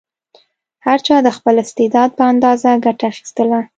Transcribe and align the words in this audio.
هر 0.85 0.99
چا 1.07 1.15
د 1.25 1.29
خپل 1.37 1.55
استعداد 1.63 2.09
په 2.17 2.23
اندازه 2.31 2.69
ګټه 2.85 3.05
اخیستله. 3.11 3.59